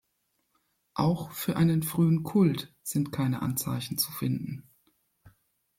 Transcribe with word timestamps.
Auch 0.95 1.29
für 1.31 1.57
einen 1.57 1.83
frühen 1.83 2.23
Kult 2.23 2.73
sind 2.81 3.11
keine 3.11 3.43
Anzeichen 3.43 3.99
zu 3.99 4.11
finden. 4.11 4.67